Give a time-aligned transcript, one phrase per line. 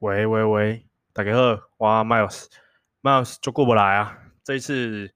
[0.00, 1.40] 喂喂喂，大家好，
[1.76, 4.18] 我 Miles，Miles 就过不来啊。
[4.42, 5.12] 这一次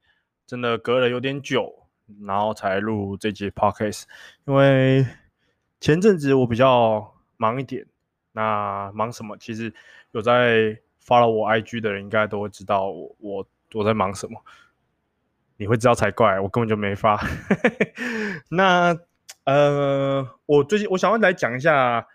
[0.46, 1.88] 真的隔了有点久，
[2.26, 4.02] 然后才录这集 Podcast，
[4.44, 5.06] 因为
[5.80, 7.86] 前阵子我比较忙一点。
[8.32, 9.38] 那忙什么？
[9.38, 9.72] 其实
[10.10, 14.38] 有在 follow 我 IG 的人应该都会知道我我我在忙什么。
[15.56, 17.18] 你会知道才怪，我根本就没发。
[18.50, 18.94] 那
[19.44, 22.06] 呃，我最近我想要来讲一下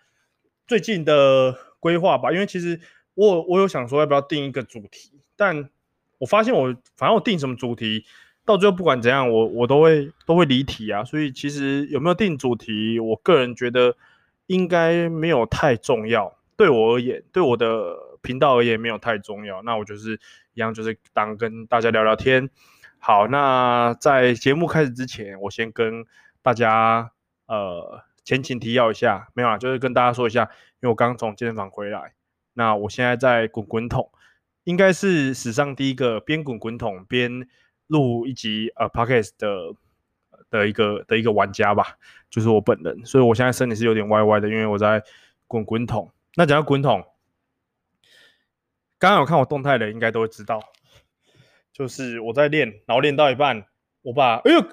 [0.68, 1.68] 最近的。
[1.80, 2.78] 规划吧，因为其实
[3.14, 5.68] 我我有想说要不要定一个主题，但
[6.18, 8.04] 我发现我反正我定什么主题，
[8.44, 11.02] 到最后不管怎样，我我都会都会离题啊。
[11.02, 13.96] 所以其实有没有定主题，我个人觉得
[14.46, 16.36] 应该没有太重要。
[16.56, 19.62] 对我而言，对我的频道而言没有太重要。
[19.62, 20.20] 那我就是
[20.54, 22.50] 一样，就是当跟大家聊聊天。
[22.98, 26.04] 好，那在节目开始之前，我先跟
[26.42, 27.12] 大家
[27.46, 28.02] 呃。
[28.30, 30.44] 前情提要一下，没有啊，就是跟大家说一下，
[30.74, 32.14] 因为我刚从健身房回来，
[32.52, 34.08] 那我现在在滚滚筒，
[34.62, 37.48] 应该是史上第一个边滚滚筒边
[37.88, 39.74] 录一集呃 Podcast 的
[40.48, 41.98] 的一个的一个玩家吧，
[42.30, 45.02] 就是我本人，所以我现在身体是有点歪歪的，因为我在
[45.48, 46.12] 滚滚筒。
[46.36, 47.04] 那讲到滚筒，
[49.00, 50.62] 刚刚有看我动态的应该都会知道，
[51.72, 53.66] 就是我在练，然后练到一半，
[54.02, 54.64] 我把哎呦，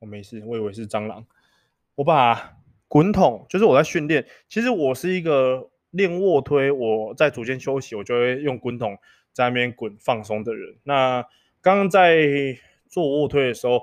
[0.00, 1.24] 我没事，我以为是蟑螂。
[1.96, 2.58] 我把
[2.88, 4.24] 滚筒，就是我在训练。
[4.48, 8.96] 其实我是一个练卧推，我在组间休息，我就会用滚筒
[9.32, 10.76] 在那边滚放松的人。
[10.84, 11.22] 那
[11.60, 12.16] 刚刚在
[12.88, 13.82] 做卧推的时候，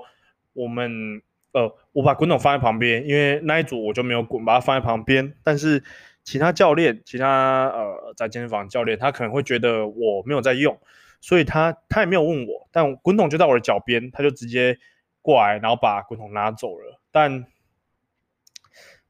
[0.54, 1.20] 我们
[1.52, 5.34] 呃，我把滚筒放在旁边，因为那一组我就没有滚，把它放在旁边。
[5.42, 5.82] 但是
[6.22, 10.80] 其他教练，其他呃在健身房教练，他可能会觉得我没有在用，
[11.20, 12.68] 所以他他也没有问我。
[12.72, 14.78] 但滚筒就在我的脚边，他就直接
[15.20, 17.00] 过来，然后把滚筒拿走了。
[17.12, 17.44] 但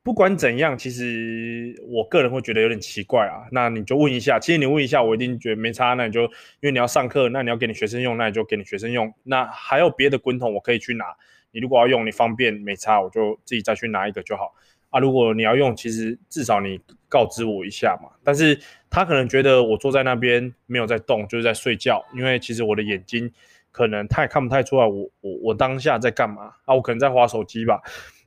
[0.05, 3.49] 不管怎样，其实我个人会觉得有点奇怪啊。
[3.51, 5.95] 那你就问一下，其实你问一下，我一定觉得没差。
[5.95, 6.29] 那你就因
[6.65, 9.11] 为你要上课，那你要给你学生用，那你就给你学生用。
[9.23, 11.07] 那还有别的滚筒，我可以去拿。
[11.53, 14.55] 你如果要用，你方便没差，我就自己再去拿一个就好
[14.91, 15.01] 啊。
[15.01, 16.79] 如果你要用，其实至少你
[17.09, 18.11] 告知我一下嘛。
[18.23, 18.61] 但是
[18.91, 23.33] 他可能觉得我坐在那边没有在动，就是在睡觉，因为其实我的眼睛
[23.73, 26.75] 可能他也看不太出来我我我当下在干嘛啊。
[26.75, 27.81] 我可能在滑手机吧。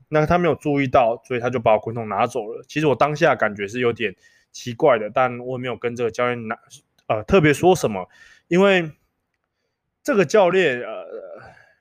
[0.09, 2.63] 那他没有注意到，所以他就把我滚筒拿走了。
[2.67, 4.15] 其实我当下感觉是有点
[4.51, 6.57] 奇怪的，但我也没有跟这个教练拿
[7.07, 8.09] 呃特别说什么，
[8.47, 8.91] 因为
[10.01, 11.05] 这个教练呃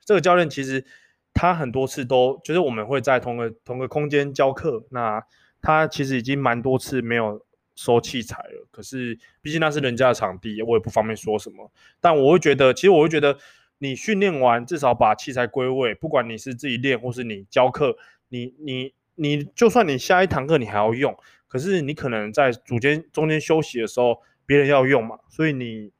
[0.05, 0.85] 这个教练其实
[1.33, 5.23] 他很多次都就是我们会在同个同个空间教课，那
[5.61, 7.45] 他其实已经蛮多次没有
[7.75, 8.67] 收器材了。
[8.71, 11.71] 可是毕竟那是人家的场地，我也不方便说什么。
[12.01, 13.37] 但我会觉得，其实我会觉得
[13.77, 17.97] 你训练完至少把器材归位，不管你是自己练或是你教课。
[18.29, 21.17] 你你你，就算你下一堂课你还要用，
[21.47, 25.91] 可是你可能在组间中间休息的时候，别人要用嘛，所以你，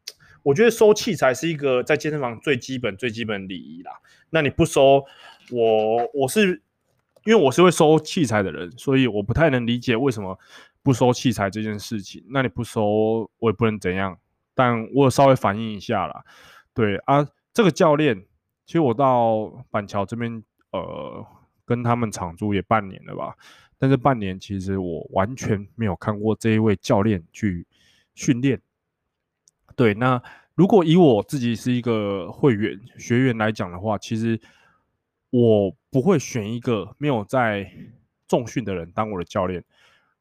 [0.44, 3.92] 我觉得收器材是一个在健身房最基本最基本礼仪啦。
[4.30, 5.04] 那你不收，
[5.52, 6.62] 我我是
[7.26, 10.38] 因为我是会收器材的人，所以我不太能理解为什么
[10.84, 12.24] 不收器材这件事情。
[12.30, 14.20] 那你不收，我也不能怎样，
[14.54, 16.24] 但我稍微反映一下啦。
[16.74, 18.26] 对啊，这个教练，
[18.66, 21.26] 其实我到板桥这边，呃。
[21.68, 23.36] 跟他们场租也半年了吧，
[23.78, 27.68] 但是半年其实我完全没有看过这一位教练去
[28.16, 28.60] 训练。
[29.76, 30.20] 对，那
[30.56, 34.40] 如果以我自己是一个会员学员来讲的话，其实
[35.30, 37.70] 我不会选一个没有在
[38.28, 39.64] 重训的人当我的教练。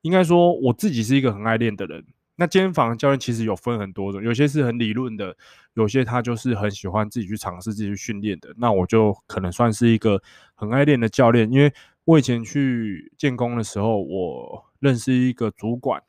[0.02, 2.04] 应该说我自己是一个很爱练的人。
[2.38, 5.34] 那健身房教练其实有分很多种，有些是很理论的，
[5.72, 8.52] 有些他就是很喜欢自己去尝试、自己去训练的。
[8.58, 10.20] 那我就可能算是一个
[10.54, 11.72] 很爱练的教练，因为
[12.04, 16.02] 我以前去建工的时候，我认识一个主管，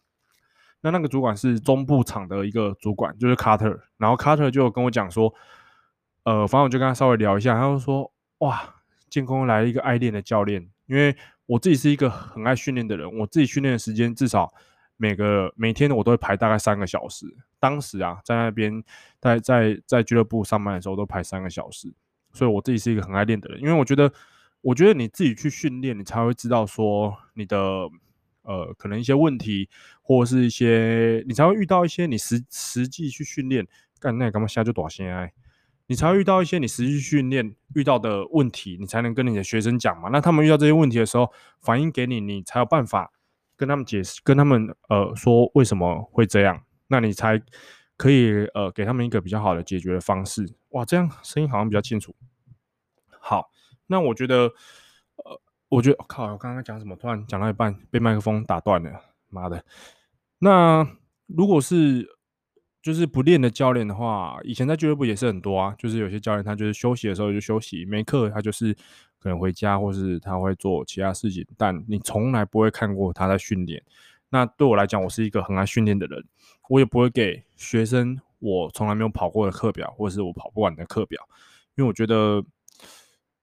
[0.82, 3.80] 那那个主管是中部场的一个主管，就是 Carter。
[3.98, 5.34] 然后 Carter 就跟我讲说，
[6.24, 8.76] 呃，反正我就跟他稍微聊一下，他就说，哇，
[9.10, 14.54] 建工来了一个爱练的教练，因为我自己是一个很爱训练的人，我自己训练的时间至少。
[14.98, 17.26] 每个每天我都会排大概三个小时。
[17.60, 18.84] 当时啊，在那边
[19.20, 21.94] 在在在俱乐部上班的时候，都排三个小时。
[22.34, 24.12] 所以我自己是一个很爱练的人，因为我觉得，
[24.62, 27.58] 我觉得你自己去训练，你才会知道说你的
[28.44, 29.68] 呃可能一些问题，
[30.04, 33.66] 或者是一些你才会遇到一些你实实际去训练，
[34.00, 35.34] 干那干嘛现在就短线哎，
[35.88, 40.10] 你才会遇到一些你实际训练遇到的问题，你才能跟你的学生讲嘛。
[40.12, 43.12] 那他们遇到这些问题的时候，反映给你，你才有办法。
[43.58, 47.42] 跟他们解释，跟他们呃说为什么会这样，那你才
[47.98, 50.48] 可以呃给他们一个比较好的解决的方式。
[50.70, 52.16] 哇，这样声音好像比较清楚。
[53.20, 53.50] 好，
[53.88, 54.44] 那我觉得
[55.16, 56.96] 呃，我觉得靠，我刚刚讲什么？
[56.96, 59.66] 突然讲到一半被麦克风打断了，妈的。
[60.40, 60.88] 那
[61.26, 62.08] 如果是
[62.82, 65.76] 就是不练的教练的话，以前在俱乐部也是很多啊。
[65.78, 68.74] 就是有些教练他就是休息的时候就休息，没课他就是
[69.28, 73.84] 可能回家，或是他会做其他事情，但你从来不会看过他在训练。
[74.30, 76.24] 那对我来讲，我是一个很爱训练的人，
[76.70, 81.22] 我也不会给学生我从来没有跑过的课表，或是我跑不完的课表，
[81.76, 82.44] 因为我觉得，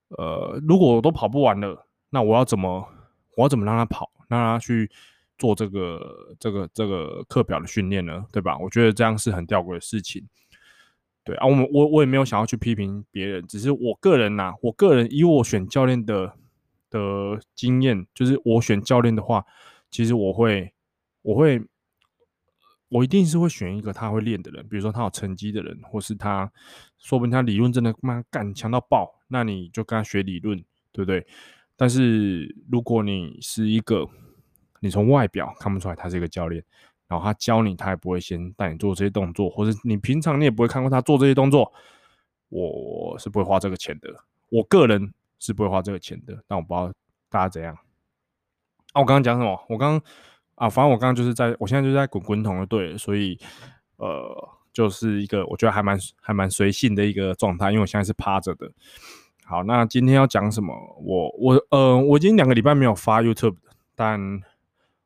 [0.09, 2.89] 呃，如果我都跑不完了，那我要怎么
[3.37, 4.91] 我要怎么让他跑，让他去。
[5.37, 8.57] 做这个这个这个课表的训练呢，对吧？
[8.57, 10.25] 我觉得这样是很吊诡的事情。
[11.25, 16.37] 对啊，我我我也没有想要去批评别人，只是我个人呐、我个人以我选教练的
[16.91, 19.47] 的经验，就是我选教练的话，
[19.91, 20.75] 其实我会
[21.23, 21.62] 我会
[22.91, 26.53] 我一定是会选一个他会练的人，比如说他有成绩的人，或是他
[26.99, 30.59] 说不定他理论真的妈干强到爆，那你就跟他学理论，
[30.93, 31.26] 对不对？
[31.75, 34.06] 但是如果你是一个
[34.81, 36.62] 你从外表看不出来他是一个教练，
[37.14, 41.72] 然后他教你，他也不会先带你做这些动作，或者你平常你也不会看过他做这些动作，
[42.49, 44.12] 我是不会花这个钱的。
[44.50, 46.93] 我个人是不会花这个钱的，但我不知道
[47.28, 47.72] 大家怎样。
[48.93, 49.64] 啊，我刚刚讲什么？
[49.69, 50.00] 我刚
[50.56, 53.38] 啊，反正我刚刚就是在，我现在就是在滚滚筒的对，所以
[53.96, 58.69] 呃，就是一个我觉得还蛮还蛮随性的一个状态，因为我现在是趴着的。
[59.44, 60.75] 好，那今天要讲什么？
[61.00, 63.56] 我我呃，我已经两个礼拜没有发 YouTube，
[63.94, 64.20] 但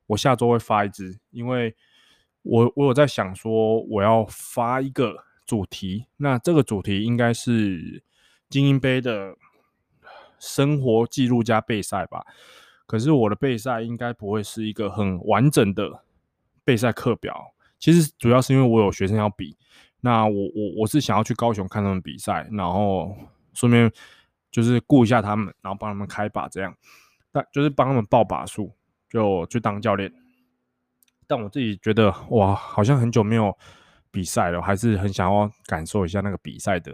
[0.07, 1.75] 我下周会发一支，因为
[2.49, 8.03] 我我有在想说我要发一个主题，那这个主题应该是
[8.49, 9.37] 精英杯的
[10.39, 12.25] 生活记录加备赛吧。
[12.87, 16.03] 可是我的备赛应该不会是一个很完整的
[16.65, 19.57] 备赛课表，其实主要是因为我有学生要比，
[20.01, 23.15] 那我我我是想要去高雄看他们比赛，然后
[23.53, 23.93] 顺便
[24.51, 26.75] 就是顾一下他们，然后帮他们开把这样，
[27.31, 28.73] 但就是帮他们报把数。
[29.11, 30.13] 就去当教练，
[31.29, 33.57] 但我自己觉得哇，好像很久没有
[34.11, 36.93] 比赛了，还是很想要感受一下那个比赛的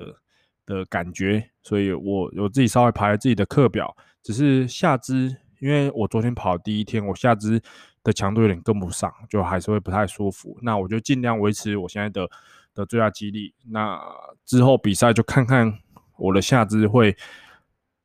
[0.67, 7.63] 的感觉，所以我我自己稍微排了自己的课表，只是下肢，因为我昨天跑第一天，我下肢
[8.03, 10.59] 的强度有点跟不上，就还是会不太舒服。
[10.61, 12.29] 那我就尽量维持我现在的
[12.75, 14.01] 的最大肌力，那
[14.45, 15.79] 之后比赛就看看
[16.17, 17.17] 我的下肢会。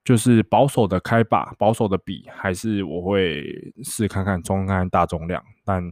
[0.05, 5.83] 就是保守的开把，保守的比，还是我会试看看中看看大重量，但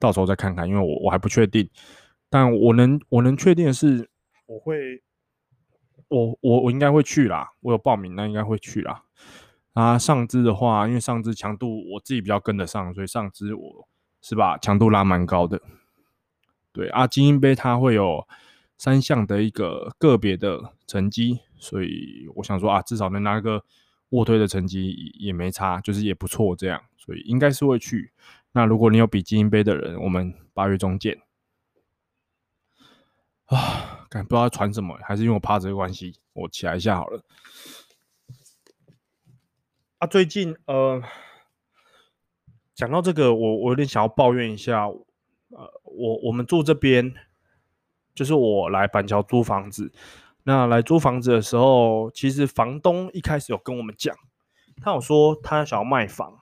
[0.00, 1.70] 到时候再看看，因为我我还不确定。
[2.28, 4.08] 但我能我能确定的是，
[4.46, 5.02] 我会，
[6.08, 9.04] 我我我应该会去啦，我有报名，那应该会去啦。
[9.72, 13.88] 啊，上肢的话，因为上肢强度我自己比较跟得上，所以上肢我
[14.20, 15.60] 是把强度拉蛮高的。
[16.72, 18.26] 对啊，精英杯它会有
[18.78, 21.40] 三项的一个个别的成绩。
[21.56, 23.64] 所以我想说啊，至少能拿个
[24.10, 28.12] 卧推的成绩也没差，就是也不错这样，所以应该是会去。
[28.52, 31.20] 那如果你有比精英杯的人，我们八月中见。
[33.46, 37.24] 啊，感不知道传什么，还是因为我趴着的关系，我起来一下好了。
[39.98, 41.02] 啊，最近呃，
[42.74, 47.12] 讲到这个，我我有点想要抱怨一下，呃，我我们住这边，
[48.14, 49.92] 就是我来板桥租房子。
[50.44, 54.16] 那来租房子的时候，其实房东一开始有跟我们讲，
[54.80, 56.39] 他有说他想要卖房，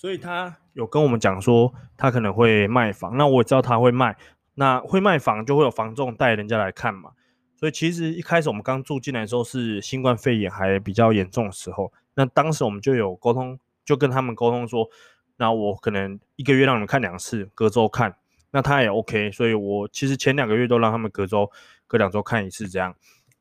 [0.00, 3.18] 所以他有跟我们讲说他可能会卖房。
[3.18, 4.16] 那我也知道他会卖，
[4.54, 7.10] 那会卖房就会有房仲带人家来看嘛。
[7.54, 14.88] 所以其实一开始我们刚住进来的时候是新冠肺炎还比较严重的时候，那当时我们就有沟通，就跟他们沟通说，
[15.36, 18.16] 那我可能一个月让你们看两次，隔周看。
[18.52, 21.50] 那他也 OK，所以我其实前两个月都让他们隔周、
[21.86, 22.94] 隔两周看一次这样。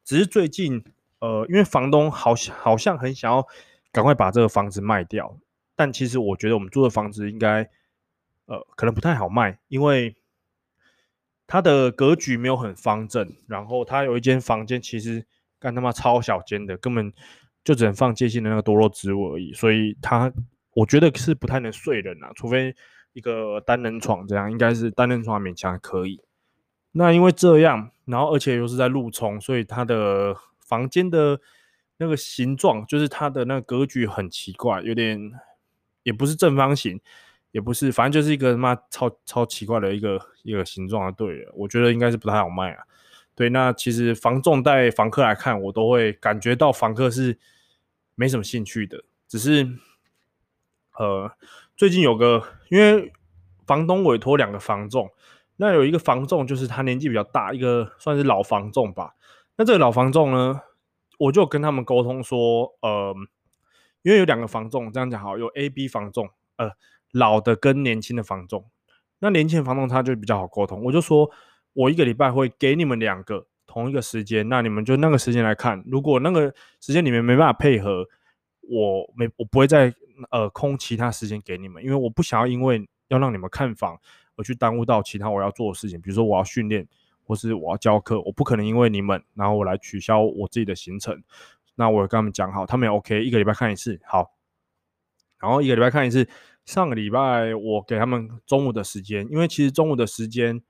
[0.04, 0.84] 只是最近，
[1.20, 3.48] 呃，因为房东好像好像很想要
[3.94, 5.38] 赶快把这个房子卖掉，
[5.80, 7.70] 但其实我觉得我们租的房子应该，
[8.48, 10.18] 呃，可能不太好卖，因为
[11.48, 15.26] 它的格局没有很方正，然后它有一间房间其实
[15.58, 17.14] 干他妈超小间的，根本
[17.64, 20.34] 就只能放接近的那个多肉植物而已，所以它
[20.74, 22.76] 我觉得是不太能睡人啊，除非。
[23.14, 26.22] 一个单人床这样应该是单人床勉强可以。
[26.92, 31.42] 那因为这样，然后而且又是在路冲，所以它的房间的
[31.98, 35.20] 那个形状，就是它的那个格局很奇怪，有点
[36.04, 37.00] 也不是正方形，
[37.52, 41.14] 也不是，反正就是一个他妈超超奇怪的一个一个形状。
[41.14, 42.84] 对，我觉得应该是不太好卖啊。
[43.36, 47.38] 对，那其实房仲带房客来看，我都会感觉到房客是
[48.16, 49.68] 没什么兴趣的，只是
[50.98, 51.32] 呃。
[51.78, 53.14] 最近有个，因为
[53.66, 55.10] 房东委托两个房仲，
[55.56, 59.16] 那有一个房仲就是他年纪比较大，一个算是老房仲吧。
[59.56, 60.60] 那这个老房仲呢，
[61.18, 63.16] 我就跟他们沟通说，呃，
[64.02, 66.72] 因为有两个房仲，这样讲好，有 A、B 房仲，呃，
[67.12, 68.66] 老的跟年轻的房仲。
[69.20, 71.30] 那年轻的房仲他就比较好沟通，我就说
[71.74, 75.84] 我一个礼拜会给你们两个同一个时间，那你们就那个时间来看。
[75.86, 78.08] 如果那个时间你们没办法配合，
[78.62, 79.94] 我没我不会再
[80.32, 84.00] 呃空其他时间给你们，因为我不想要因为要让你们看房
[84.38, 86.88] 而去耽误到其他我要做的事情，比如说我要训练
[87.26, 91.22] 或是我要教课，我不可能因为你们然后我来取消我自己的行程。
[91.80, 94.34] 那我跟他们讲好，他们也 OK，一个礼拜看一次，好。
[95.40, 96.28] 然后一个礼拜看一次。
[96.66, 100.62] 上个礼拜我给他们中午的时间，因为其实中午的时间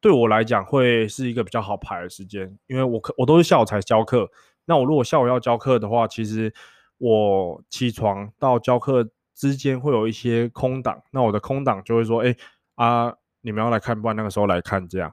[0.00, 4.30] 对我来讲会是一个比较好排的时间，因为我课我都是下午才教课。
[4.64, 6.54] 那我如果下午要教课的话，其实
[6.96, 12.34] 我起床到教课之间会有一些空档，那我的空档就会说，哎
[12.76, 15.12] 啊，你们要来看，不然那个时候来看这样。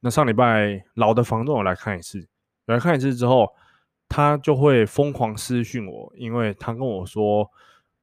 [0.00, 2.28] 那上礼拜老的房东我来看一次，
[2.66, 3.52] 来看一次之后，
[4.12, 7.50] 他就会疯狂私讯我，因为他跟我说。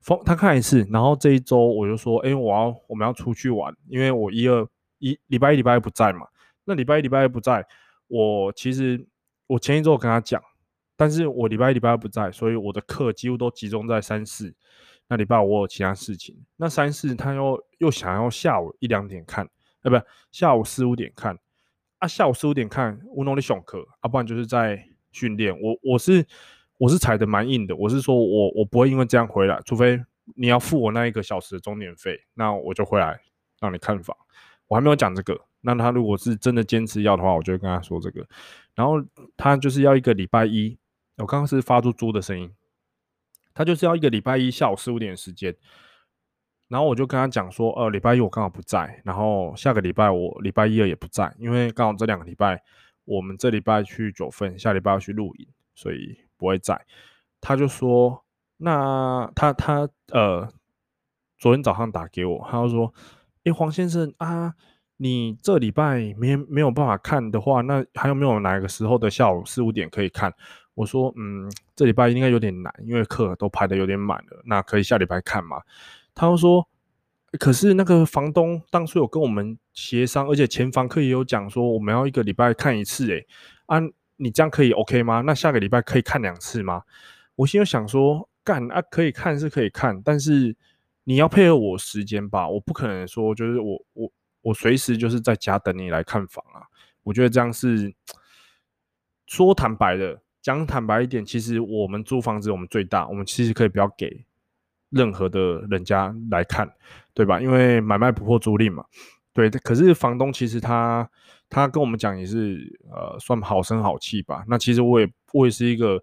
[0.01, 4.65] 疯他看一次，然后这一周我就说，哎，我要我们要出去玩，因为我一二
[4.99, 6.25] 一礼拜一礼拜不在嘛。
[6.63, 7.67] 那礼拜一礼拜二不在，
[8.07, 9.05] 我其实
[9.45, 10.41] 我前一周跟他讲，
[10.95, 14.55] 但是我礼拜一礼拜二不在，所以我的课几乎都集中在三四。
[15.09, 19.45] 那礼拜我有其他事情，那三四他又又想要下午一两点看，
[19.81, 20.01] 哎，不
[20.31, 21.37] 下午四五点看
[21.97, 24.81] 啊，下午四五点看我弄的选课，啊，不然就是在
[25.19, 25.53] 训练。
[25.59, 26.25] 我我是。
[26.81, 30.01] 我是踩的蛮硬的，我是说我我不会因为这样回来，除非
[30.35, 33.19] 你要付我那一个小时的钟点费，那我就回来
[33.59, 34.15] 让你看房。
[34.69, 38.25] 我还没有讲这个，那他如果是真的坚持要的话，我就会跟他说这个。
[38.75, 39.03] 然后
[39.35, 40.77] 他就是要一个礼拜一，
[41.17, 42.49] 我刚刚是发出猪的声音，
[43.53, 45.53] 他就是要一个礼拜一下午四五点的时间。
[46.69, 52.63] 然后我就跟他讲说，呃，礼拜一我刚好不在，然后下个礼拜我礼拜一二也不在，因为刚好这两个礼拜
[53.09, 56.19] 我们这礼拜去九份，下礼拜要去露营，所以。
[56.39, 56.85] 不会在，
[57.41, 58.23] 他就说，
[58.55, 60.47] 那他他呃，
[61.37, 62.93] 昨天早上打给我，他就说，
[63.43, 64.53] 诶，黄先生啊，
[64.95, 70.33] 你这礼拜没没有办法看的话，那还有没有哪个时候的下午四五点可以看？
[70.75, 75.61] 我说，嗯，这礼拜应该有点难，因为课都排得有点满了，那可以下礼拜看嘛？
[76.15, 76.65] 他就说，
[77.38, 83.27] 可是那个房东当初有跟我们协商，而且前房客也有讲说，我们要一个礼拜看一次，诶，
[83.65, 83.79] 啊。
[84.21, 85.21] 你这样可以 OK 吗？
[85.21, 86.83] 那下个礼拜可以看两次吗？
[87.38, 90.53] 我心里想说，干啊，可以看是可以看，但是
[91.05, 92.45] 你要配合我时间吧。
[92.50, 96.67] 我不可能说就是我我我随时就是在家等你来看房啊。
[97.03, 97.95] 我觉得这样是
[99.25, 104.25] 说坦白的，讲坦白一点，其实我们租房子我们最大，我们其实可以不要给
[104.89, 106.69] 任何的人家来看，
[107.13, 107.41] 对吧？
[107.41, 108.84] 因为买卖不破租赁嘛。
[109.34, 111.10] 对，可是房东其实他。
[111.51, 114.46] 他跟我们讲也是，呃，算好声好气吧。
[114.48, 116.00] 那其实我也我也是一个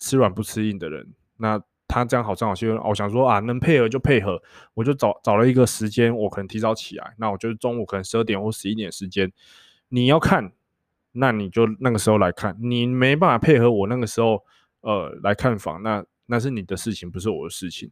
[0.00, 1.06] 吃软不吃硬的人。
[1.36, 4.42] 那他这样好声好气，我想说啊，能配合就配合。
[4.74, 7.14] 我就找找了一个时间，我可能提早起来。
[7.16, 9.32] 那我就是中午可能十二点或十一点时间，
[9.88, 10.50] 你要看，
[11.12, 12.56] 那你就那个时候来看。
[12.60, 14.42] 你没办法配合我那个时候，
[14.80, 17.88] 呃，来看房，那那是你的事情，不是我的事情。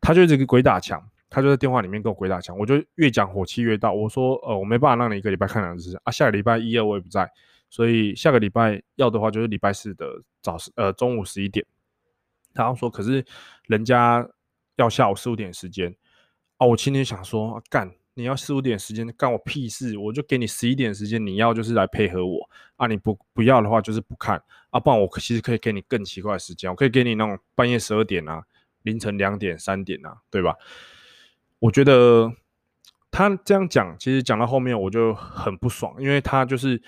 [0.00, 1.02] 他就这个鬼打墙。
[1.28, 3.92] 他就在电话里面跟我鬼打墙，我就越讲火气越大。
[3.92, 7.28] 我说，呃，我没办法让你一个礼拜看两次啊，下个礼拜一二我也不在，
[7.68, 11.66] 所以下个礼拜要的话就是礼拜四的早呃中午十一点。
[12.54, 13.24] 然后说，可是
[13.66, 14.26] 人家
[14.76, 15.94] 要下午四五点时间
[16.58, 28.44] 啊，我今天想说，干，你要四五点时间干我屁事，我就给你十一点时间，你要就是来配合我啊，你不不要的话就是不看啊，不然我其实可以给你更奇怪的时间，我可以给你那种半夜十二点啊，
[28.86, 30.56] 凌晨两点三点啊，对吧？
[31.58, 32.32] 我觉得
[33.10, 36.80] 他这样讲，其实讲到后面我就很不爽，因为他就是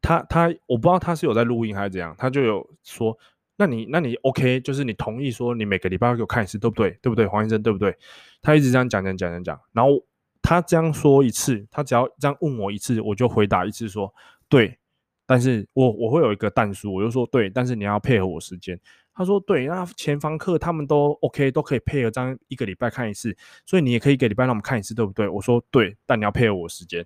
[0.00, 3.18] 他他我不知道他是有在录音还是怎样，他就有说，
[3.56, 6.90] 那你那你 OK，就是你同意说你每个礼拜要给我看一次，对不对？
[7.02, 7.96] 对不对，黄先生，对不对？
[8.40, 10.04] 他一直这样讲讲讲讲讲，然后
[10.42, 14.14] 他这样说一次，他只要这样问我一次，我就回答一次说
[14.50, 14.78] 对，
[15.26, 18.78] 但是我我会有一个但书，我就说对，但是你要配合我时间。
[19.18, 27.04] 他说：“对，那前房客他们都 OK，都可以配合这样一个礼拜看一次，所以你也可以一个礼拜让我们看一次，对不对？”我说：“对，但你要配合我时间。”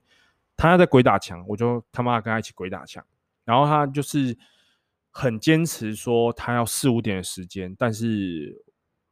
[0.58, 3.02] 他要在鬼打墙，我就他妈跟他一起鬼打墙。
[3.46, 4.36] 然后他就是
[5.10, 8.62] 很坚持说他要四五点的时间，但是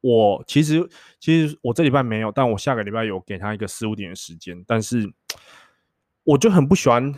[0.02, 0.87] 我其实
[1.19, 5.11] 其实我这礼拜没有，但我下个礼拜有给他一个四五点的时间，但是
[6.25, 7.14] 我就很不喜欢，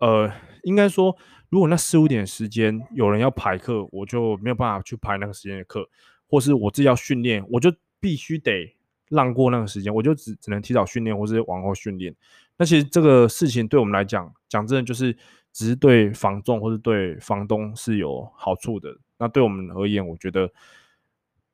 [0.00, 0.32] 呃，
[0.64, 1.16] 应该说。
[1.52, 5.86] 如果那四五点时间有人要排课，我就没有办法去排那个时间的课，
[6.26, 8.74] 或是我自己要训练，我就必须得
[9.10, 12.16] 让过那个时间，我就只只能提早训练，或是往后训练。
[12.56, 15.14] 那其实这个事情对我们来讲，讲真的就是
[15.52, 18.96] 只是对房仲或是对房东是有好处的。
[19.18, 20.50] 那对我们而言，我觉得，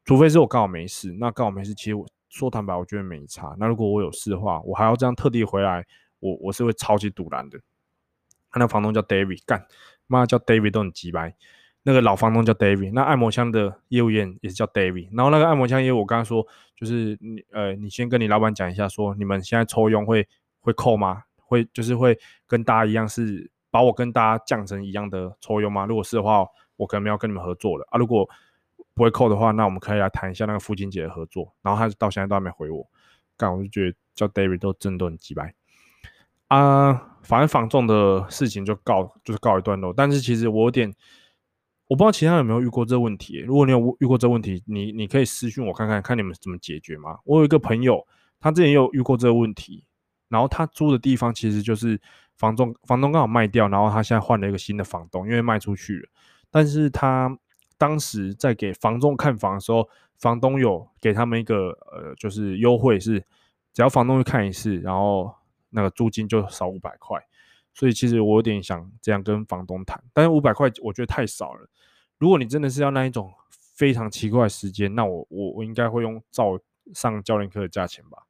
[0.05, 3.57] 除非是我刚好没事，那刚好没事，其实我说坦白，我觉得没差。
[3.59, 5.85] 那如果我有事的话，我还要这样特地回来
[6.21, 7.59] 我我是会超级堵拦的。
[8.59, 9.67] 那房东叫 David，干
[10.07, 11.35] 妈叫 David 都很鸡掰。
[11.85, 15.09] 那个老房东叫 David，那按摩枪的业务员也是叫 David。
[15.17, 16.47] 然后那个按摩枪业务，我刚刚说
[16.77, 20.29] 就是你呃，你先跟你老板讲一下说，你们现在抽佣会
[20.61, 21.23] 会扣吗？
[21.37, 25.87] 会就是会跟大家一样是把我跟大家降成一样的抽佣吗？
[25.87, 26.47] 如果是的话，
[26.77, 27.97] 我可能没有跟你们合作了啊。
[27.97, 28.29] 如果
[28.93, 31.55] 不会扣的话，那我们可以来谈一下那个父亲节的合作。
[31.63, 32.87] 然后他到现在都还没回我，
[33.37, 35.55] 干我就觉得叫 David 都真的很鸡掰。
[36.49, 39.93] 啊，反正房仲的事情就告就是告一段落。
[39.95, 40.91] 但是其实我有点，
[41.87, 43.39] 我不知道其他人有没有遇过这问题。
[43.41, 47.19] 如果你有遇过这问题，你你可以私信我看看，看你们怎么解决吗？
[47.25, 48.03] 我有一个朋友，
[48.41, 49.85] 他之前也有遇过这个问题，
[50.31, 52.01] 然后他租的地方其实就是
[52.39, 56.09] 房东，房东刚好卖掉，然后他现在换了一个新的房东，因为卖出去了。
[56.51, 57.37] 但是他
[57.77, 63.21] 当时在给房东看房的时候，房东有给他们一个呃，就是优惠是，
[63.75, 65.31] 只要房东去看一次，然后。
[65.71, 67.19] 那个租金就少五百块，
[67.75, 71.69] 所以其实我有点想这样跟房东谈，但是五百块我觉得太少了。
[72.19, 76.59] 如果你真的是要那一种非常奇怪的时间，那我我我应该会用照
[76.95, 78.25] 上教练课的价钱吧？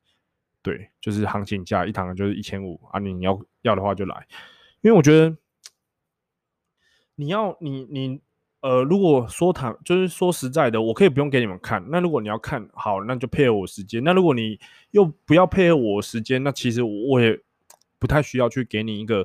[0.60, 4.26] 对，就是行情价一堂就是一千五啊，你要要的话就来，
[4.82, 5.36] 因为我觉得
[7.14, 8.20] 你要你你
[8.60, 11.80] 呃，如果说谈就是说实在的，我可以不用给你们看。
[11.90, 14.02] 那如果你要看好，那就配合我时间。
[14.02, 14.58] 那如果你
[14.90, 17.40] 又不要配合我时间，那其实我也
[18.00, 19.24] 不太需要去给你一个，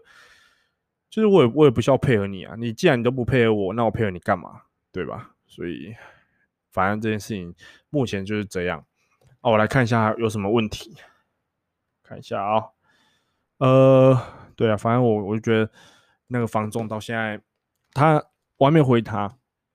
[1.09, 2.53] 就是我也我也不需要配合你啊。
[2.55, 4.61] 你既然你都不配合我，那我配合你干嘛？
[4.91, 5.31] 对吧？
[5.47, 5.95] 所以
[6.71, 7.55] 反正这件事情
[7.89, 8.85] 目前就是这样。
[9.41, 10.95] 啊，我来看一下有什么问题，
[12.03, 12.65] 看一下啊、
[13.57, 14.21] 呃，
[14.55, 15.71] 对啊，反正我我就觉得
[16.27, 17.41] 那个房仲到现在
[17.93, 18.23] 他。
[18.57, 19.19] 我还没回他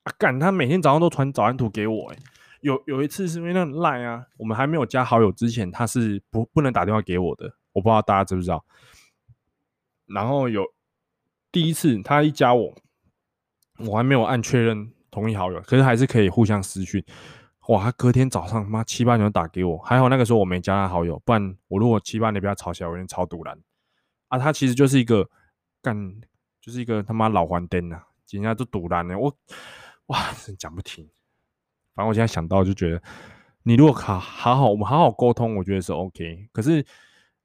[0.03, 0.13] 啊！
[0.19, 2.11] 干，他每天早上都传早安图给我。
[2.13, 2.17] 哎，
[2.61, 7.55] 有有一次是因为那个 Line 啊，我们还没有加好友之前，他是不不能打电话给我的。
[7.73, 8.65] 我不知道大家知不知道。
[10.07, 10.65] 然后有
[11.53, 12.75] 第一次他一加我，
[13.79, 17.05] 我还没有按确认同意好友，可是还是可以互相私讯。
[17.69, 23.61] 哇，他隔天早上妈七八点就打给我，还好那个时候我没加他好友，不然我如果七八点被他吵起来，我有点超赌烂
[24.29, 24.39] 啊！
[24.39, 25.29] 他其实就是一个
[25.83, 26.21] 干，
[26.63, 28.08] 就是一个他妈老黄灯啊。
[28.37, 29.35] 人家都堵烂了，我
[30.07, 31.09] 哇，真讲不停。
[31.95, 33.03] 反正我现在想到就觉得，
[33.63, 36.49] 你如果好好好，我们好好沟通，我觉得是 OK。
[36.53, 36.85] 可是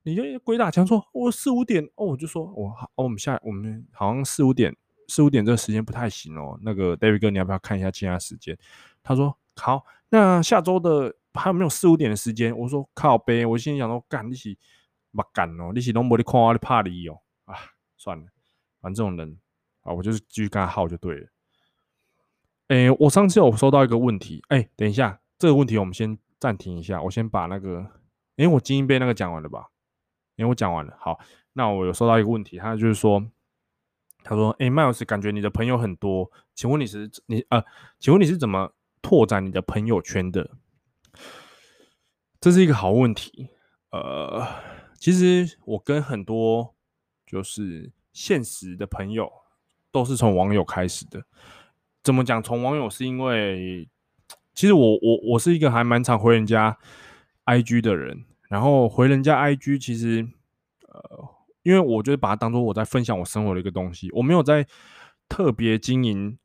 [0.03, 4.75] 你就鬼打墙说，我四五点哦，我就说我好，我们下我们好像四五点
[5.07, 6.59] 四五点这个时间不太行哦。
[6.61, 8.57] 那个 David 哥，你要不要看一下其他时间？
[9.01, 12.55] 他说好，那下周的还有没有四五点的时间？
[12.57, 14.57] 我说靠呗，我心里想说干你是
[15.11, 17.55] 不干哦，你是拢无你看我的怕你哦啊，
[17.97, 18.25] 算了，
[18.79, 19.39] 反正这种人。
[19.83, 21.27] 啊，我就是继续跟他耗就对了。
[22.67, 27.85] 哎，我上次有收到一个问题，哎，等一下，这个问题我们先暂停一下，我先把那个，
[28.37, 29.67] 哎，我精英杯那个讲完了吧？
[30.37, 30.97] 哎，我讲完了。
[30.99, 31.19] 好，
[31.51, 33.23] 那我有收到一个问题，他就是说，
[34.23, 37.63] 他说，哎，Miles，感觉你的朋友很多，请问你是你呃，
[37.99, 40.49] 请问你是怎么拓展你的朋友圈的？
[42.39, 43.49] 这是一个好问题。
[43.91, 44.47] 呃，
[44.97, 46.73] 其实我跟很多
[47.25, 49.42] 就是现实的朋友。
[49.93, 51.23] 都是从网友开始的，
[52.03, 52.41] 怎么讲？
[52.41, 53.87] 从网友是因为，
[54.55, 56.75] 其实我我我是一个还蛮常回人家
[57.45, 60.27] IG 的人，然后回人家 IG，其实
[60.87, 61.29] 呃，
[61.61, 64.65] 因为我就是把它当做我在分享我生活的一个东西，我没有在
[65.29, 66.39] 特别经营，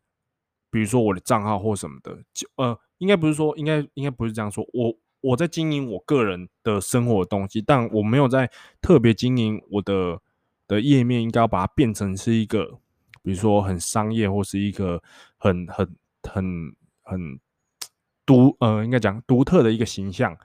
[0.71, 8.51] 比如说我的账号或什么的，就呃，应该不是说，应该应该不是这样说，我我在经营我个人的生活的东西，但我没有在
[8.83, 10.21] 特别经营我的
[10.67, 12.79] 的页面，应该要把它变成是一个。
[13.23, 15.03] 比如说很商业，或是一个
[15.37, 16.45] 很很很
[17.03, 17.41] 很
[18.25, 20.37] 独呃，应该讲独特的一个形象，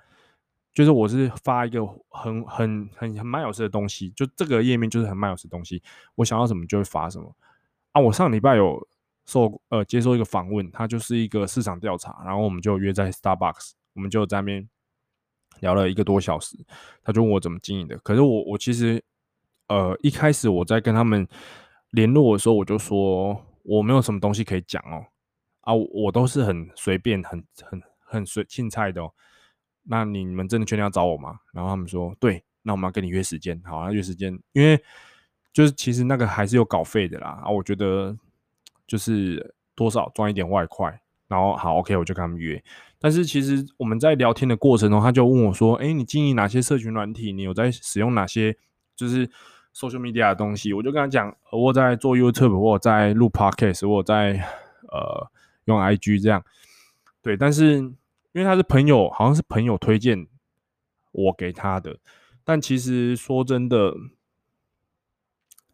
[0.74, 5.82] 就是我是发一个很很很很 Miles 的东西，就这个页面就是很 Miles 的东西，
[6.16, 7.36] 我想要什么就会发什么
[7.92, 8.02] 啊。
[8.02, 8.88] 我上礼拜有
[9.26, 14.70] 受呃接受一个访问，他就是一个市场调查，然后我们就约在 Starbucks，我们就在那边
[15.60, 16.58] 聊了一个多小时，
[17.04, 19.04] 他就问我怎么经营的，可是我我其实
[19.68, 21.28] 呃一开始我在跟他们。
[21.94, 25.06] 联络我的时候，我就说我没有什么东西可以讲哦，
[25.62, 29.12] 啊，我都是很随便、很很很随性菜的哦。
[29.84, 31.40] 那你们真的确定要找我吗？
[31.54, 34.82] 然后他们说对，那我们要跟你约时间，好啊，约时间，因为
[35.54, 37.40] 就是其实那个还是有稿费的啦。
[37.44, 38.18] 啊，我觉得
[38.88, 42.62] 就是多少赚一点外快，然后好，OK，我就跟他们约。
[42.98, 47.32] 但是其实我们在聊天的过程中，他就问我说：“哎，你经营哪些社群软体？
[47.32, 48.58] 你有在使用哪些？
[48.96, 49.30] 就是。”
[49.74, 54.34] Social media 的东西，我就跟他讲，我在做 YouTube，我在录 Podcast，我在
[54.90, 55.32] 呃
[55.66, 56.44] 用 IG 这样，
[57.22, 57.36] 对。
[57.36, 57.94] 但是因
[58.34, 60.28] 为他是朋友，好像是朋友推荐
[61.12, 61.98] 我给他的，
[62.44, 63.94] 但其实说真的，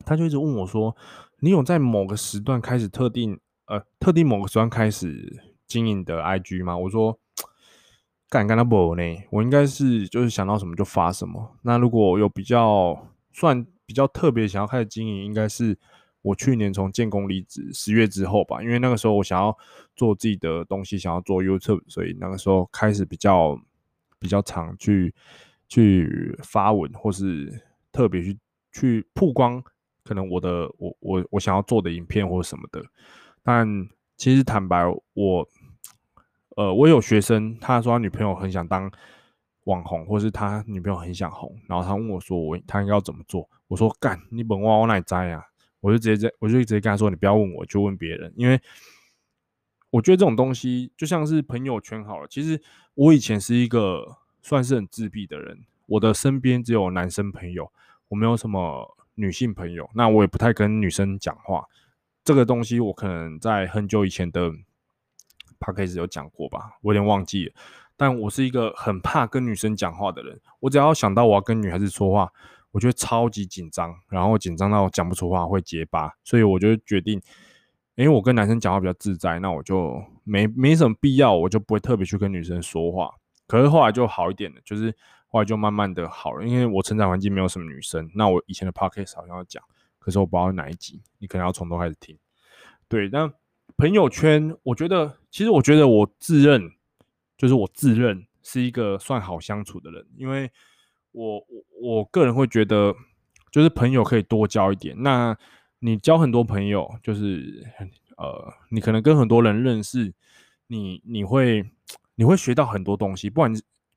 [0.05, 0.95] 他就一直问我说
[1.39, 7.19] ：“你有在某个时段开始特定呃特定某个时段开始经营的 IG 吗？”我说
[8.29, 11.55] ：“干干他不呢，我应该是就是想到什么就发什么。
[11.63, 15.75] 那如果有比较算比较特别想要开始经营，应该是
[16.21, 19.57] 我去年从建工离职十月之后吧，因为那个时候我想要
[19.95, 23.59] 做自己的东西，想要做 YouTube，所以那个时候开始比较
[24.19, 25.11] 比较常去
[25.67, 27.51] 去发文，或是
[27.91, 28.37] 特别去
[28.71, 29.63] 去曝光。”
[30.05, 32.83] 可能我的我我我想要做的影片或什么的，
[33.43, 33.67] 但
[34.17, 35.47] 其实坦白我，
[36.55, 38.91] 呃，我有学生，他说他女朋友很想当
[39.69, 43.49] 网红，或是他女朋友很想红，然后他问我说我他应该要怎么做？
[43.67, 45.45] 我说干，你本我我哪在呀？
[45.79, 48.59] 我就直接在我就直接跟他说，你不要问我，就问别人，因为
[49.91, 52.27] 我觉得这种东西就像是朋友圈好了。
[52.27, 52.61] 其实
[52.95, 57.71] 我以前是一个算是很自闭的人，我的身边只有男生朋友，
[58.09, 58.95] 我没有什么。
[59.15, 61.65] 女性朋友，那我也不太跟女生讲话。
[62.23, 64.49] 这个东西我可能在很久以前的
[65.59, 67.53] podcast 有讲过吧，我有点忘记了。
[67.99, 72.31] 但我是一个很怕跟女生讲话的人，我只要想到我要跟女孩子说话，
[72.71, 77.21] 我觉得超级紧张，然后紧张到我讲不出话会结巴，所以我就决定，
[77.95, 83.11] 因为我跟男生讲话比较自在，那我就没没什么必要，我就不会特别去跟女生说话。
[83.45, 84.95] 可是后来就好一点了，就是。
[85.31, 88.09] 后来就慢慢的好了，因为我成长环境没有什么女生。
[88.15, 89.63] 那我以前的 podcast 好像要讲，
[89.99, 92.17] 可是我不知道哪一集，你可能要从头开始听。
[92.87, 93.31] 对，那
[93.77, 96.71] 朋友圈，我觉得其实我觉得我自认
[97.39, 100.51] 就是我自认是一个算好相处的人，因为
[101.11, 101.45] 我我
[101.81, 102.93] 我个人会觉得，
[103.51, 104.95] 就是朋友可以多交一点。
[105.01, 105.35] 那
[105.79, 107.65] 你交很多朋友，就是
[108.17, 110.13] 呃，你可能跟很多人认识，
[110.67, 111.63] 你你会
[112.15, 113.51] 你会学到很多东西，不管。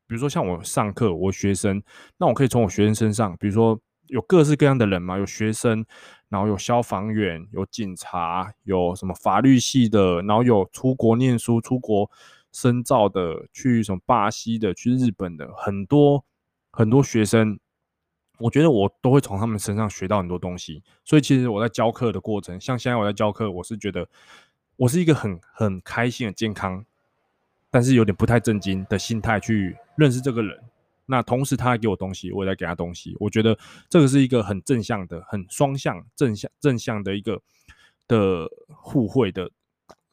[0.08, 1.82] 比如说像我上课，我学生，
[2.18, 5.86] 那我可以从我学生身上，比如说有各式各样的人嘛，有学生，
[6.28, 12.10] 然后有消防员，有警察，有什么法律系的，然后有出国念书、出国
[12.52, 16.24] 深造的，去什么巴西的，去日本的，很多
[16.70, 17.58] 很多学生，
[18.38, 20.82] 我觉得我都会从他们身上学到很多东西。
[21.04, 24.08] 所以其实我在教课的过程，像现在我在教课，我是觉得
[24.76, 26.84] 我是一个很很开心、很健康。
[27.74, 30.62] 但是有点不太正经的心态去认识这个人，
[31.06, 33.16] 那同时他还给我东西，我也在给他东西。
[33.18, 37.40] 我觉得这个是一个很正向的、很双向、正向、正向的一个
[38.06, 39.50] 的互惠的，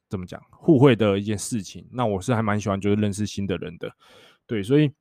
[0.09, 0.41] 怎么讲？
[0.51, 1.87] 互惠的一件事情。
[1.91, 3.91] 那我是还蛮喜欢，就是认识新的人的。
[4.45, 4.91] 对，所以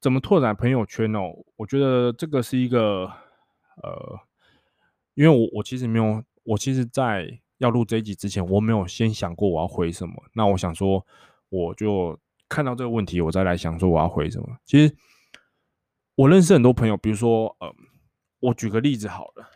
[0.00, 1.32] 怎么拓展朋友圈哦？
[1.56, 3.04] 我觉得这个是一个
[3.82, 4.18] 呃，
[5.14, 10.14] 因为我我其实没有，我其实在要录这一集之前，我没有先想过我要回什么。
[10.32, 11.06] 那我想说。
[11.48, 14.58] 我就看到这个问题，我再来想说我要回什么。
[14.64, 14.92] 其实
[16.16, 17.72] 我认识很多朋友，比如说，呃，
[18.40, 19.48] 我举个例子好了。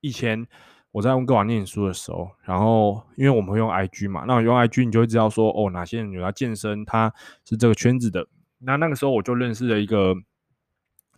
[0.00, 0.46] 以前
[0.90, 7.12] 我在温哥华念书的时候，然后因为我们会用 IG 嘛，那用 IG 你就会知道说，哦，哪些人有在健身，他
[7.44, 8.26] 是这个圈子的。
[8.60, 10.14] 那那个时候我就认识了一个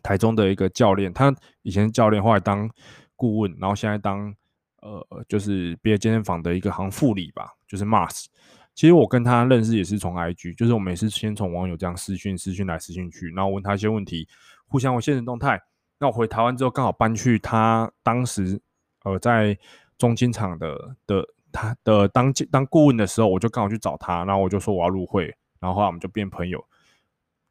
[0.03, 2.69] 台中的一个教练，他以前是教练，后来当
[3.17, 4.35] 顾问，然后现在当
[4.83, 8.27] 呃，就是别的健身房的一个行副理吧，就是 Mars。
[8.75, 14.27] 其实我跟他认识也是从 IG，就是我们也是先从网友这样私讯、私讯来私讯去，然后问他一些问题，
[14.67, 15.61] 互相有现实动态。
[15.99, 18.61] 那我回台湾之后，刚好搬去他当时
[19.05, 19.59] 呃在
[19.99, 26.65] 中金厂的的他的当当顾问的时候，我就刚好去找他，然后我就说我要入会，然后后来我们就变朋友。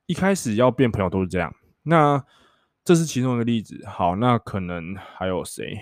[0.05, 2.23] 一开始要变朋友都是这样，那
[2.83, 3.85] 这是其中一个例子。
[3.85, 5.77] 好，那可能还有谁？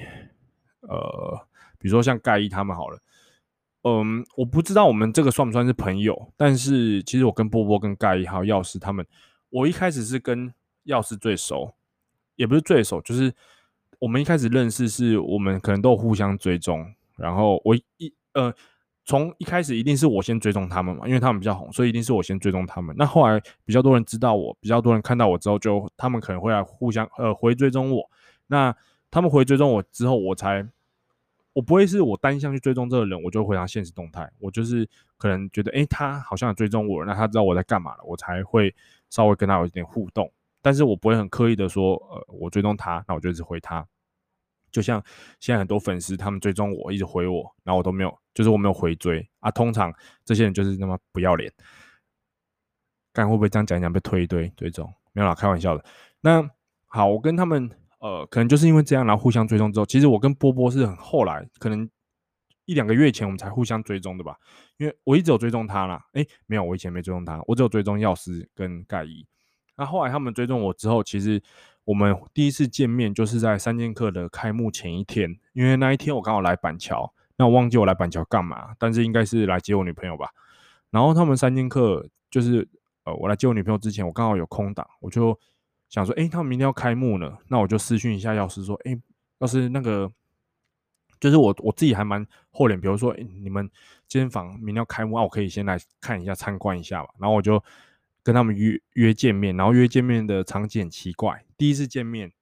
[0.81, 1.47] 呃，
[1.79, 2.99] 比如说像盖伊他们好了。
[3.83, 9.07] 嗯，我不知道我们这个算不算是朋友，但是其实我跟波波、跟盖伊还有药师他们，
[9.49, 10.53] 我一开始是跟
[10.83, 11.73] 药师最熟，
[12.35, 13.33] 也不是最熟，就是
[13.99, 18.53] 我们一开始认识，是我们可能都互相追踪，然后我一呃
[19.05, 22.95] 从一开始一定是我先追踪他们嘛，因为他们比较红，所以一定是我先追踪他们。
[22.97, 28.09] 那后来比较多人知道我，比较多人看到我之后，就他们可能会来互相呃回追踪我。
[28.47, 28.75] 那
[29.09, 30.67] 他们回追踪我之后，我才。
[31.53, 34.29] 我不会是我单向去追踪这个人，我就回他现实动态。
[34.37, 38.75] 我就是可能觉得，诶，他好像追踪我，那他知道我在干嘛了，我才会
[39.09, 40.31] 稍微跟他有一点互动。
[40.67, 43.87] 但是我不会很刻意的说，呃，我追踪他，那我就一直回他。
[44.69, 45.01] 就像
[45.39, 49.49] 现在很多粉丝，他们追踪我，一直回我，然后我都没有，就是我没有回追啊。
[49.49, 49.93] 通常
[50.25, 51.49] 这些人就是那么不要脸。
[53.13, 54.93] 看会不会这样讲一讲被推一堆追踪？
[55.13, 55.85] 没有啦，开玩笑的。
[56.19, 56.45] 那
[56.87, 57.71] 好，我跟他们。
[57.99, 61.89] 呃，可能就是因为这样，然后互相追踪之后，其实我跟波波是很后来，可能
[62.65, 64.37] 一两个月前我们才互相追踪的吧。
[64.77, 69.25] 因为我一直有追踪他啦，诶，没有，我以前没追踪他，我只有追踪药师跟盖伊。
[69.77, 71.41] 那后来他们追踪我之后，其实
[71.85, 80.29] 我们第一次见面就是在三剑客的开幕前一天，因为那一天我刚好来板桥，那我忘记我来板桥干嘛，但是应该是来接我女朋友吧。
[80.89, 82.67] 然后他们三剑客就是
[83.03, 85.39] 呃，我来接我女朋友之前，我刚好有空档，我就
[85.89, 88.97] 想说，哎，他们明天要开幕了，那我就私讯一下药师说，哎，
[89.39, 90.11] 要是那个。
[91.19, 93.67] 就是我我自己还蛮厚脸，比如说，欸、你们
[94.07, 97.09] 健身房明天要开幕，啊，我可以先来看一下，参观一下吧。
[97.17, 97.55] 然后我就
[98.27, 102.33] 跟他们约约见面，然后约见面的场景很奇怪，第一次见面，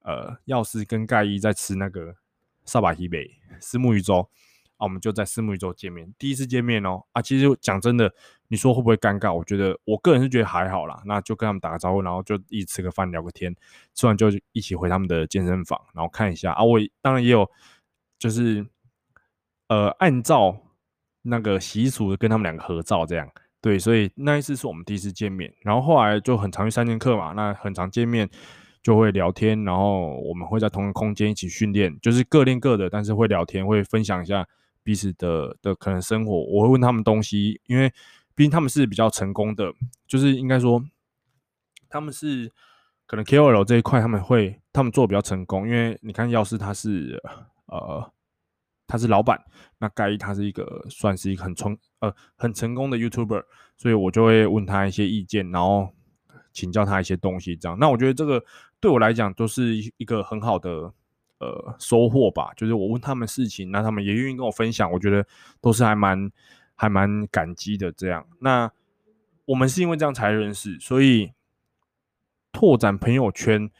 [0.00, 2.16] 呃，药师跟盖伊在吃那个
[2.64, 4.28] 萨巴希贝虱目鱼粥，
[4.78, 8.12] 啊，我们就在虱目鱼粥见面，第一次见面哦，啊，其实讲真的，
[8.48, 9.32] 你说会不会尴尬？
[9.32, 13.54] 我觉得我个人是觉得还好啦，那就跟他们打个招呼，然后就一起吃个饭聊个天，
[13.94, 17.48] 吃完就一起回他们的健身房，然后看一下啊，我当然也有。
[18.18, 18.66] 就是，
[19.68, 20.58] 呃，按照
[21.22, 23.30] 那个习俗跟他们两个合照这样，
[23.66, 28.30] 对，所以那一次是我们第一次见面，然后后来就很常去三剑客嘛，那很常见面
[28.80, 34.46] 就会聊天，然后我们会在同一个空间一起训练，就是各练各的，但是会聊天，会分享一下
[34.84, 37.92] 彼此的的可能生活，我会问他们东西，因为
[38.36, 39.72] 毕竟他们是比较成功的，
[40.06, 40.80] 就是应该说
[41.88, 42.52] 他们是
[43.04, 47.20] 可能 KOL 这一块他们会他们做的比较成功，因为你看药师他是。
[47.66, 48.12] 呃，
[48.86, 49.40] 他是老板，
[49.78, 53.42] 那盖伊他是一个算是一个很成呃很成功的 YouTuber，
[53.76, 55.92] 所以我就会问他一些意见，然后
[56.52, 57.76] 请教他一些东西，这样。
[57.78, 58.44] 那我觉得这个
[58.80, 60.92] 对我来讲都是一个很好的
[61.38, 65.26] 呃收获吧，就是我问他们事情，那他们也愿意跟我分享，我觉得
[65.60, 66.30] 都是还蛮
[66.74, 68.26] 还蛮感激的这样。
[68.40, 68.70] 那
[69.46, 71.32] 我们是因为这样才认识，所以
[72.52, 73.70] 拓展朋友圈，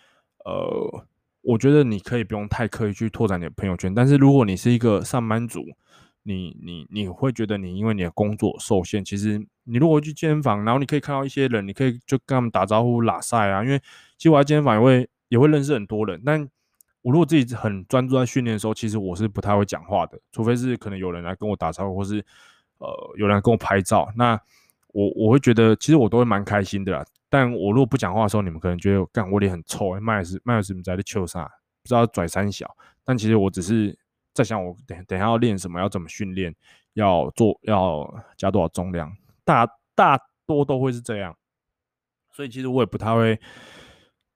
[0.44, 1.06] 呃。
[1.46, 5.64] 我觉得你可以不用太刻意去拓展你的朋友圈，但是如果你是一个上班族，
[6.24, 13.62] 你你你会觉得你因为你的工作受限，其实你如果去健身房，然后你可以看到一些人，你可以就跟他们打招呼、拉赛啊。
[13.62, 13.78] 因为
[14.18, 16.40] 其实我在健身房也会也会认识很多人，但
[17.02, 22.16] 我如果自己很专注在训练的时候，其实我是不太会讲话的，除非是可能有人来跟我打招呼，或是
[22.78, 24.32] 呃有人来跟我拍照，那
[24.88, 27.04] 我我会觉得其实我都会蛮开心的啦。
[27.28, 31.44] 但我如果不讲话的时候，你们可能觉得干我脸很臭，麦尔斯麦尔斯你在这秋啥，
[31.82, 32.74] 不知道拽三小。
[33.04, 33.98] 但其实我只是
[34.32, 36.54] 在想，我等等下要练什么，要怎么训练，
[36.94, 39.12] 要做要加多少重量，
[39.44, 41.36] 大大多都会是这样。
[42.32, 43.38] 所以其实我也不太会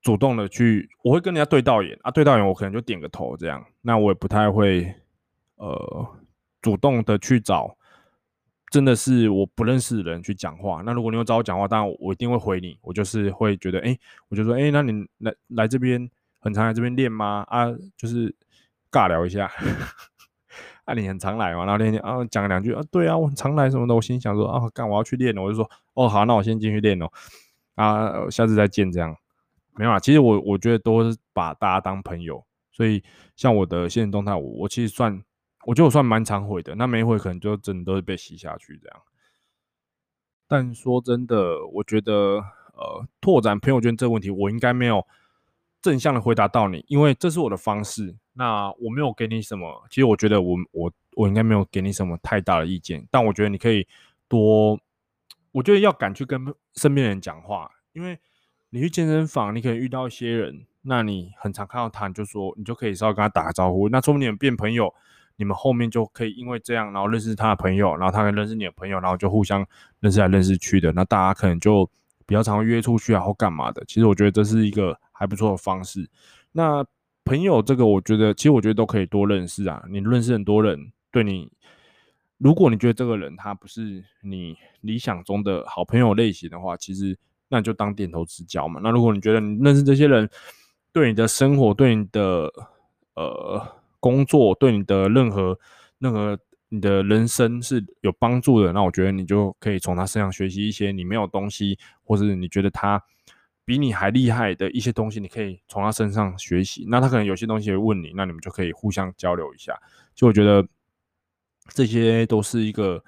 [0.03, 3.65] 主动的去，我会跟人家对到眼啊，对到眼我可能就点个头这样。
[3.83, 4.93] 那我也不太会
[5.57, 6.07] 呃
[6.61, 7.77] 主动的去找。
[8.71, 10.81] 真的是我不认识的人去讲话。
[10.87, 12.79] 那如果你有找我讲话，当然我一定会回你。
[12.83, 17.45] 我就是会觉得，哎、我就说，哎、那你来来这边很常来这边练吗？
[17.49, 18.33] 啊，就是
[18.91, 19.51] 尬聊一下。
[20.87, 21.65] 啊，你很常来嘛？
[21.65, 23.95] 然后练练啊，讲两句啊，对啊，我很常来什么的。
[23.95, 25.43] 我心想说啊，干我要去练了。
[25.43, 27.11] 我就说，哦，好，那我先进去练哦。
[27.75, 29.17] 啊，下次再见这样。
[29.75, 33.03] 没有啊，其实我我觉得都是把大家当朋友，所以
[33.35, 35.21] 像我的现实动态，我其实算。
[35.65, 39.03] 我觉得我算蛮常回的，那没回可能就真的都是被洗下去这样。
[40.49, 42.43] 但说真的，我觉得
[42.73, 45.07] 呃，拓展朋友圈这个问题，我应该没有
[45.83, 48.17] 正向的回答到你，因为这是我的方式。
[48.33, 53.07] 那我没有给你什么，其实我觉得我我我应该没有给你什么太大的意见。
[53.11, 53.87] 但我觉得你可以
[54.29, 54.81] 多，
[55.53, 58.19] 我觉得要敢去跟身边人讲话，因为
[58.71, 64.93] 你去健身房，你可以遇到一些人，那你很常看到他，你就说你就可以稍微跟他打个招呼，那说不定你们变朋友。
[65.41, 69.67] 你们后面就可以因为这样，然后认识他的朋友，然后他可以认识你的朋友，然后就互相
[70.01, 70.93] 认识来认识去的。
[70.93, 71.91] 那大家可能就
[72.27, 73.83] 比较常约出去啊，或干嘛的。
[73.87, 76.07] 其实我觉得这是一个还不错的方式。
[76.53, 76.85] 那
[77.25, 79.83] 朋友这个，我觉得其实我觉得都可以多认识啊。
[79.91, 81.51] 你认识很多人，对你，
[82.37, 87.17] 如果你觉得这个人他不是你理想中的好朋友类型的话，其实
[87.49, 88.79] 那你就当点头之交嘛。
[88.85, 90.29] 那如果你觉得你认识这些人
[90.93, 92.53] 对你的生活，对你的
[93.15, 93.80] 呃。
[94.01, 95.59] 工作对你的任何
[95.99, 103.03] 任何你的人生是有帮助的，那我觉得你就可以从他身上学习一些你没有东西，或是你觉得他
[103.65, 106.87] 比你还厉害的一些东西，你可以从他身上学习。
[106.89, 109.77] 那他可能有些东西会问你，那你们就可以互相交流一下。
[110.15, 110.67] 就我觉得
[111.69, 113.03] 这些都是一个，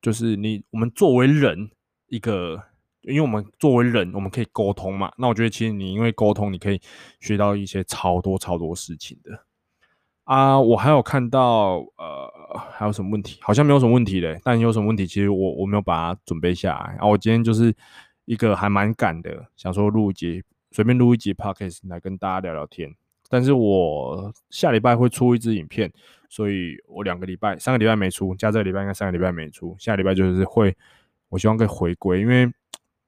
[0.00, 1.70] 就是你我们作为人
[2.06, 2.62] 一个，
[3.02, 5.12] 因为我们作为人，我们可以沟通嘛。
[5.18, 6.80] 那我觉得其实你因为沟通，你可以
[7.20, 9.44] 学到一些超多超多事情的。
[10.24, 12.32] 啊，我还有看到，呃，
[12.72, 13.38] 还有什么问题？
[13.42, 14.40] 好像没有什么问题嘞。
[14.42, 16.92] 但有什么问题，其实我我没有把它准备下来。
[16.92, 17.74] 然后我今天就是
[18.24, 22.94] 一个还蛮赶的，想说录一集，随便录一集 podcast 来跟大家聊聊天。
[23.28, 25.92] 但是我下礼拜会出一支影片，
[26.30, 29.76] 所以我两个礼拜、三个礼拜没出，加这个礼拜应该三个礼拜没出。
[29.78, 30.74] 下礼拜就是会，
[31.28, 32.50] 我希望可以回归，因为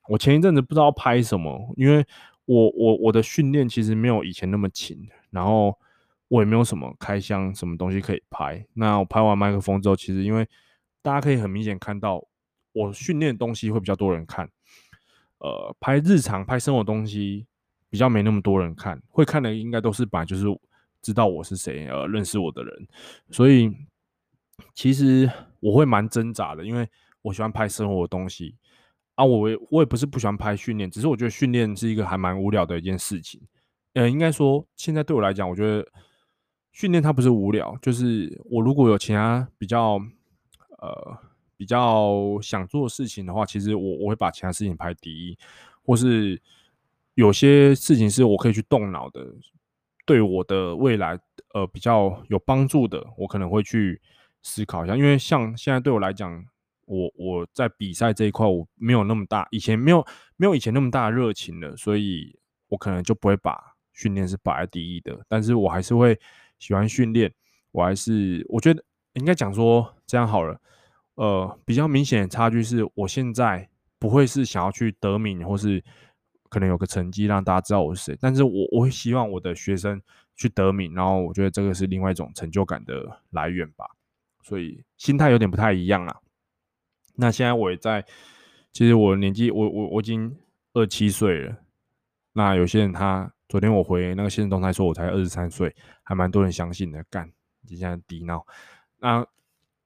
[0.08, 2.04] 我前一阵子不知道拍什么，因为
[2.44, 5.78] 我我我的训练其实没有以前那么勤，然后
[6.28, 8.66] 我也没有什么开箱什么东西可以拍。
[8.74, 10.48] 那我拍完麦克风之后，其实因为
[11.02, 12.24] 大家可以很明显看到，
[12.72, 14.50] 我训练的东西会比较多人看。
[15.38, 17.46] 呃，拍日常、拍生活东西
[17.90, 20.46] 比较没那么多人看，会看的应该都是本来就是
[21.02, 22.88] 知道我是谁，呃，认识我的人。
[23.30, 23.70] 所以
[24.72, 26.88] 其实我会蛮挣扎的，因为
[27.20, 28.56] 我喜欢拍生活的东西
[29.14, 29.24] 啊。
[29.24, 33.40] 我我也不是不喜欢拍训练，只是我觉得训练是一个还蛮无聊的一件事情。
[33.92, 35.86] 呃，应该说现在对我来讲，我觉得
[36.76, 39.98] 训练它不是无聊，就是我如果有其他比较
[40.78, 41.18] 呃。
[41.58, 45.38] 比较想做的事情的话，其实我我会把其他事情排第一，
[45.82, 46.38] 或是
[47.14, 49.26] 有些事情是我可以去动脑的，
[50.04, 51.18] 对我的未来
[51.54, 53.98] 呃比较有帮助的，我可能会去
[54.42, 54.94] 思考一下。
[54.94, 56.44] 因为像现在对我来讲，
[56.84, 63.58] 我我在比赛这一块我没有那么大，以前没有没有以前那么大的热情了，所以我可能就不会把
[63.94, 65.24] 训练是摆在第一的。
[65.26, 66.20] 但是我还是会
[66.58, 67.32] 喜欢训练，
[67.72, 68.82] 我还是我觉得
[69.14, 70.60] 应该讲说这样好了。
[71.14, 75.82] 呃，比较明显的差距是，我现在不会是想要去得名，或是
[76.50, 80.00] 可能有个成绩让大家知道我是谁，但是我我会希望我的学生
[80.34, 83.86] 去得名，然后我觉得这个是另外一种成就感的来源吧，
[84.42, 86.20] 所以心态有点不太一样啦。
[87.14, 88.04] 那现在我也在，
[88.72, 90.36] 其实我年纪我我我已经
[90.74, 91.56] 二七岁了，
[92.34, 97.30] 那有些人他昨天我回那个限时动态说我才二十三岁，还蛮多人相信的，干，
[97.68, 98.46] 你现在低闹，
[98.98, 99.26] 那。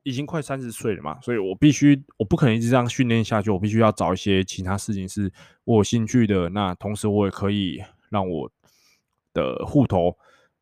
[0.03, 5.31] 已经快三十岁了嘛，所以我必须，我不可能一直这样训练下去，我必须要找一些其他事情是
[5.65, 6.49] 我有兴趣的。
[6.49, 8.51] 那同时，我也可以让我
[9.35, 10.17] 的户头，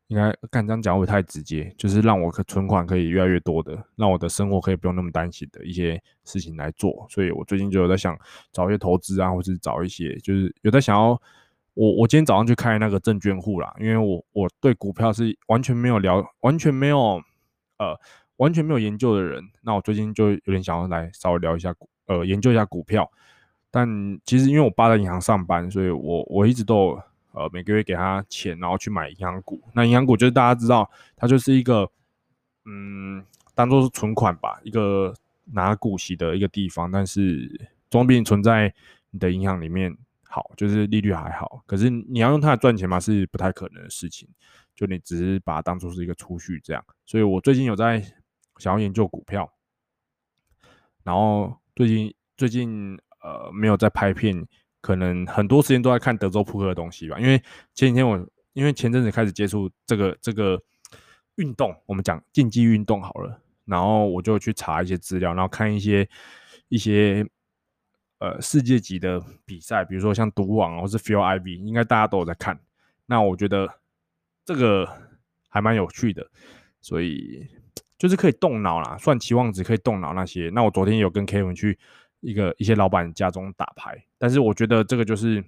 [0.07, 7.07] 应该干这样讲会太直接，就是让我的存款可以越来越多的，让我的生活可以不用那么担心的一些事情来做。
[7.09, 8.19] 所以我最近就有在想
[8.51, 11.19] 找一些投资啊，或者是找一些，就是有在想要
[11.79, 17.21] 我我今天早上去开那个证券户啦，因为我我对股票是完全没有聊，完全没有
[17.77, 17.97] 呃。
[18.39, 23.11] 完全没有研究的人，那我最近就有点想要来稍微聊一下股，呃，研究一下股票。
[23.69, 23.85] 但
[24.23, 26.97] 其实因为我爸在银行上班，所以我我一直都
[27.33, 29.61] 呃每个月给他钱，然后去买银行股。
[29.73, 31.85] 那银行股就是大家知道，它就是一个
[32.63, 33.21] 嗯，
[33.53, 35.13] 当做是存款吧，一个
[35.51, 36.89] 拿股息的一个地方。
[36.89, 38.73] 但是总比你存在
[39.11, 39.93] 你的银行里面
[40.29, 41.63] 好，就是利率还好。
[41.65, 44.29] 可是你要用它来赚钱嘛，是不太可能的事情。
[44.75, 46.81] 就你只是把它当做是一个储蓄这样。
[47.05, 48.01] 所以我最近有在。
[48.57, 49.49] 想要研究股票，
[51.03, 54.45] 然后最近最近呃没有在拍片，
[54.81, 57.17] 可能很多时间都在看德州扑克的东西吧。
[57.21, 57.41] 因为
[57.73, 58.17] 前几天我
[58.51, 60.61] 因为前阵子开始接触这个这个
[61.35, 66.05] 运动，我们讲竞技运动好了，然后我就去查一些资料，然后看一些
[66.67, 67.25] 一些
[68.19, 72.59] 呃世界级的比赛，比如说像赌网或是 Feel IV，应该大家都有在看。
[73.07, 73.67] 那我觉得
[74.45, 74.87] 这个
[75.49, 76.29] 还蛮有趣的，
[76.79, 77.47] 所以。
[77.97, 80.49] 就是可以动脑啦，算期望值可以动脑那些。
[80.53, 81.77] 那我昨天有跟 Kevin 去
[82.21, 85.43] 一个一些老板家中打牌，但是我觉得这个就是，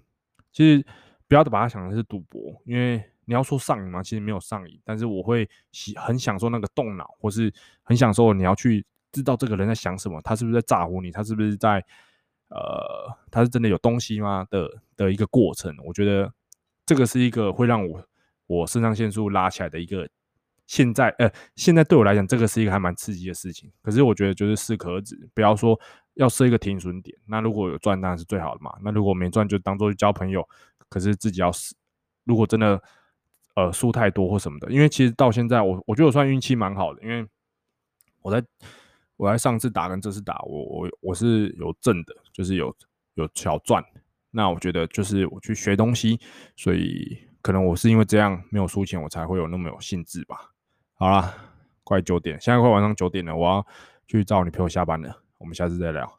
[0.52, 0.86] 其实
[1.30, 4.78] 不要把它想成是赌博，因为你要说上瘾嘛，其实没有上瘾。
[4.84, 7.50] 但是我会喜很享受那个动脑，或是
[7.84, 11.82] 很享受你要去知道这个人在想什么，他是不是在诈唬你，他是不是在
[12.52, 15.76] 呃，它是真的有东西吗的的一个过程。
[15.84, 16.32] 我觉得
[16.86, 18.06] 这个是一个会让我
[18.46, 20.08] 我肾上腺素拉起来的一个。
[20.68, 23.70] 现在，呃，现在对我来讲，这个是一个还蛮刺激的事情。
[23.82, 25.78] 可是我觉得就是适可而止，不要说
[26.14, 27.18] 要设一个停损点。
[27.28, 28.72] 那如果有赚，当然是最好的嘛。
[28.82, 30.48] 那如果没赚，就当做交朋友。
[30.88, 31.76] 可是自己要死，
[32.24, 32.82] 如果真的
[33.56, 37.28] 呃输太多或什么的，因为其实到现在，我我觉得我算运气蛮好的，因为
[38.22, 38.42] 我在
[39.22, 42.76] 我在上次打跟这次打，我我我是有挣的，就是有
[43.14, 43.84] 有小赚。
[44.32, 46.20] 那我觉得就是我去学东西，
[46.56, 50.52] 所以可能我是因为这样没有输钱，我才会有那么有兴致吧。
[50.96, 51.36] 好啦，
[51.84, 53.64] 快九点，现在快晚上九点了，我要
[54.08, 55.22] 去找女朋友下班了。
[55.38, 56.12] 我们下次再聊，